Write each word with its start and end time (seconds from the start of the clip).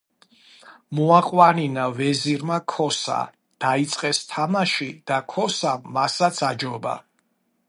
მოაყვანინა 0.95 1.85
ვეზირმა 1.97 2.57
ქოსა, 2.73 3.19
დაიწყეს 3.63 4.25
თამაში 4.31 4.91
და 5.11 5.21
ქოსამ 5.35 5.91
მასაც 6.01 6.47
აჯობა. 6.53 7.01